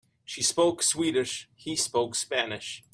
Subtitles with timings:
[0.25, 2.83] She spoke Swedish, he spoke Spanish.